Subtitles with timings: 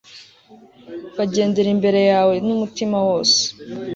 [1.17, 3.39] bagendera imbere yawe n'umutima wose